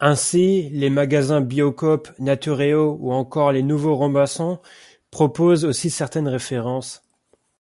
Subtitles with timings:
[0.00, 4.60] Ainsi, les magasins Biocoop, Naturéo, ou encore Les Nouveaux Robinson
[5.10, 7.02] proposent aussi certaines références.